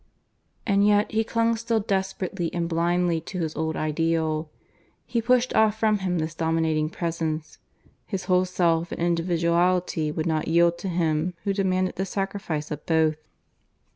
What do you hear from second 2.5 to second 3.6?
and blindly to his